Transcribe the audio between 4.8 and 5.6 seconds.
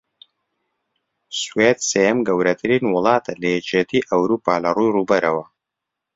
ڕووبەرەوە